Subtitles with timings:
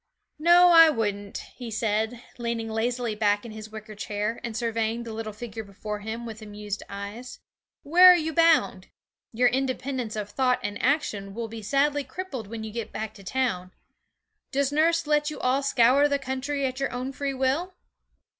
[0.39, 5.13] 'No, I wouldn't,' he said, leaning lazily back in his wicker chair and surveying the
[5.13, 7.39] little figure before him with amused eyes.
[7.83, 8.87] 'Where are you bound?
[9.31, 13.23] Your independence of thought and action will be sadly crippled when you get back to
[13.23, 13.73] town.
[14.51, 17.75] Does nurse let you all scour the country at your own free will?'